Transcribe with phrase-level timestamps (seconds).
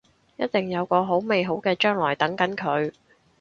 [0.35, 2.91] 一定有個好美好嘅將來等緊佢